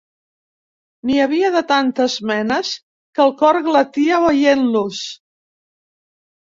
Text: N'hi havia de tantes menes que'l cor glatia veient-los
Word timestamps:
N'hi 1.09 1.19
havia 1.25 1.51
de 1.57 1.61
tantes 1.73 2.17
menes 2.31 2.73
que'l 3.19 3.37
cor 3.45 3.63
glatia 3.71 4.25
veient-los 4.27 5.07